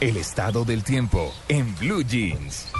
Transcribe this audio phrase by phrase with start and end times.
[0.00, 2.72] El estado del tiempo en Blue Jeans.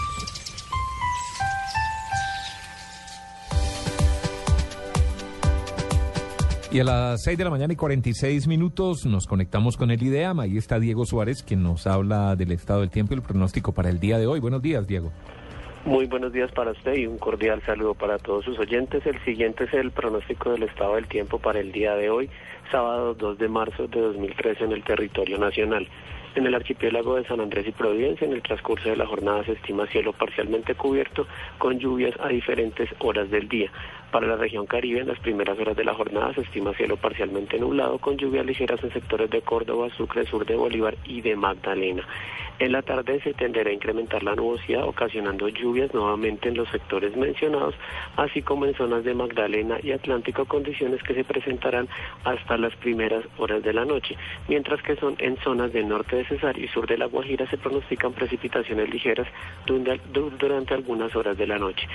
[6.73, 10.41] Y a las 6 de la mañana y 46 minutos nos conectamos con el IDEAM.
[10.41, 13.91] Ahí está Diego Suárez, quien nos habla del estado del tiempo y el pronóstico para
[13.91, 14.41] el día de hoy.
[14.41, 15.13] Buenos días, Diego.
[15.85, 19.05] Muy buenos días para usted y un cordial saludo para todos sus oyentes.
[19.05, 22.31] El siguiente es el pronóstico del estado del tiempo para el día de hoy,
[22.73, 25.87] sábado 2 de marzo de 2013 en el territorio nacional.
[26.35, 29.53] En el archipiélago de San Andrés y Providencia, en el transcurso de la jornada se
[29.53, 31.27] estima cielo parcialmente cubierto
[31.59, 33.71] con lluvias a diferentes horas del día.
[34.11, 37.61] Para la región Caribe, en las primeras horas de la jornada se estima cielo parcialmente
[37.61, 42.05] nublado con lluvias ligeras en sectores de Córdoba, Sucre, sur de Bolívar y de Magdalena.
[42.59, 47.17] En la tarde se tenderá a incrementar la nubosidad, ocasionando lluvias nuevamente en los sectores
[47.17, 47.75] mencionados,
[48.17, 51.89] así como en zonas de Magdalena y Atlántico, condiciones que se presentarán
[52.25, 54.17] hasta las primeras horas de la noche,
[54.49, 57.57] mientras que son en zonas del norte de Cesar y sur de La Guajira se
[57.57, 59.29] pronostican precipitaciones ligeras
[59.67, 61.89] durante algunas horas de la noche.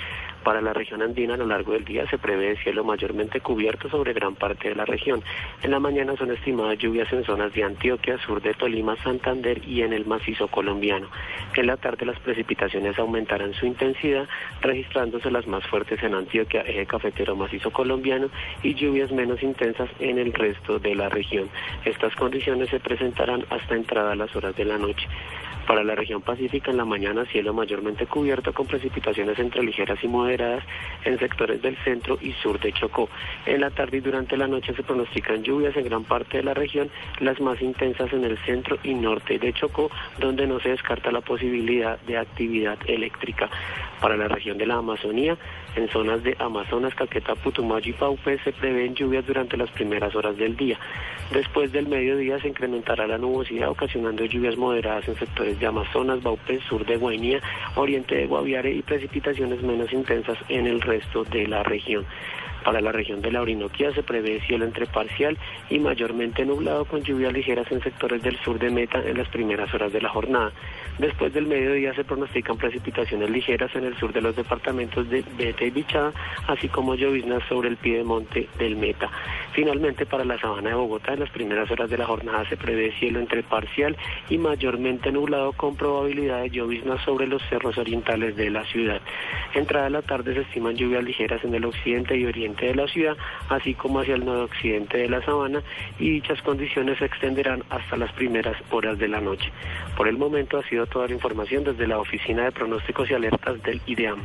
[0.46, 4.12] Para la región andina a lo largo del día se prevé cielo mayormente cubierto sobre
[4.12, 5.20] gran parte de la región.
[5.64, 9.82] En la mañana son estimadas lluvias en zonas de Antioquia, sur de Tolima, Santander y
[9.82, 11.08] en el macizo colombiano.
[11.56, 14.28] En la tarde las precipitaciones aumentarán su intensidad,
[14.60, 18.28] registrándose las más fuertes en Antioquia, eje cafetero macizo colombiano
[18.62, 21.48] y lluvias menos intensas en el resto de la región.
[21.84, 25.08] Estas condiciones se presentarán hasta entrada a las horas de la noche.
[25.66, 30.06] Para la región pacífica en la mañana cielo mayormente cubierto con precipitaciones entre ligeras y
[30.06, 30.64] moderadas
[31.04, 33.08] en sectores del centro y sur de Chocó.
[33.46, 36.54] En la tarde y durante la noche se pronostican lluvias en gran parte de la
[36.54, 41.10] región, las más intensas en el centro y norte de Chocó, donde no se descarta
[41.10, 43.50] la posibilidad de actividad eléctrica.
[44.00, 45.36] Para la región de la Amazonía,
[45.74, 50.36] en zonas de Amazonas, Caquetá, Putumayo y Paupe se prevén lluvias durante las primeras horas
[50.36, 50.78] del día.
[51.32, 56.62] Después del mediodía se incrementará la nubosidad ocasionando lluvias moderadas en sectores de Amazonas, Baupés,
[56.68, 57.40] sur de Guainía,
[57.74, 62.04] oriente de Guaviare y precipitaciones menos intensas en el resto de la región.
[62.66, 65.38] Para la región de la Orinoquía se prevé cielo entre parcial
[65.70, 69.72] y mayormente nublado con lluvias ligeras en sectores del sur de Meta en las primeras
[69.72, 70.50] horas de la jornada.
[70.98, 75.64] Después del mediodía se pronostican precipitaciones ligeras en el sur de los departamentos de Beta
[75.64, 76.12] y Bichada,
[76.48, 79.10] así como lloviznas sobre el pie de monte del Meta.
[79.52, 82.90] Finalmente, para la sabana de Bogotá, en las primeras horas de la jornada se prevé
[82.98, 83.96] cielo entre parcial
[84.28, 89.00] y mayormente nublado con probabilidad de lloviznas sobre los cerros orientales de la ciudad.
[89.54, 92.88] Entrada a la tarde se estiman lluvias ligeras en el occidente y oriente de la
[92.88, 93.16] ciudad,
[93.50, 95.62] así como hacia el noroccidente de la sabana,
[95.98, 99.52] y dichas condiciones se extenderán hasta las primeras horas de la noche.
[99.96, 103.62] Por el momento ha sido toda la información desde la Oficina de Pronósticos y Alertas
[103.62, 104.24] del IDEAM.